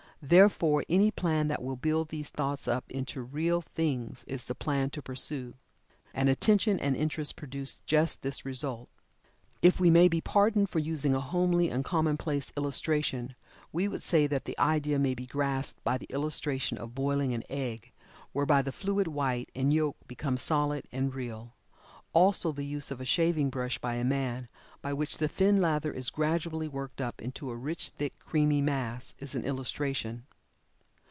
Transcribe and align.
Therefore 0.23 0.83
any 0.87 1.09
plan 1.09 1.47
that 1.47 1.63
will 1.63 1.75
build 1.75 2.09
these 2.09 2.29
thoughts 2.29 2.67
up 2.67 2.85
into 2.91 3.23
"real" 3.23 3.63
things 3.63 4.23
is 4.25 4.43
the 4.43 4.53
plan 4.53 4.91
to 4.91 5.01
pursue. 5.01 5.55
And 6.13 6.29
attention 6.29 6.79
and 6.79 6.95
interest 6.95 7.35
produce 7.35 7.81
just 7.87 8.21
this 8.21 8.45
result. 8.45 8.87
If 9.63 9.79
we 9.79 9.89
may 9.89 10.07
be 10.07 10.21
pardoned 10.21 10.69
for 10.69 10.77
using 10.77 11.15
a 11.15 11.19
homely 11.21 11.71
and 11.71 11.83
commonplace 11.83 12.53
illustration 12.55 13.33
we 13.71 13.87
would 13.87 14.03
say 14.03 14.27
that 14.27 14.45
the 14.45 14.59
idea 14.59 14.99
may 14.99 15.15
be 15.15 15.25
grasped 15.25 15.83
by 15.83 15.97
the 15.97 16.05
illustration 16.11 16.77
of 16.77 16.93
boiling 16.93 17.33
an 17.33 17.41
egg, 17.49 17.91
whereby 18.31 18.61
the 18.61 18.71
fluid 18.71 19.07
"white" 19.07 19.49
and 19.55 19.73
"yolk" 19.73 19.95
becomes 20.07 20.43
solid 20.43 20.85
and 20.91 21.15
real. 21.15 21.55
Also 22.13 22.51
the 22.51 22.65
use 22.65 22.91
of 22.91 22.99
a 22.99 23.05
shaving 23.05 23.49
brush 23.49 23.77
by 23.77 23.93
a 23.93 24.03
man, 24.03 24.49
by 24.81 24.91
which 24.91 25.17
the 25.19 25.29
thin 25.29 25.61
lather 25.61 25.93
is 25.93 26.09
gradually 26.09 26.67
worked 26.67 26.99
up 26.99 27.21
into 27.21 27.49
a 27.49 27.55
rich, 27.55 27.87
thick, 27.87 28.19
creamy 28.19 28.61
mass, 28.61 29.15
is 29.19 29.33
an 29.33 29.45
illustration. 29.45 30.25